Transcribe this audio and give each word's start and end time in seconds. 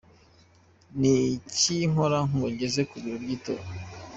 Ni 0.99 1.13
iki 1.35 1.75
nkora 1.91 2.19
iyo 2.37 2.47
ngeze 2.53 2.81
ku 2.89 2.95
biro 3.01 3.17
by’itora?. 3.23 3.65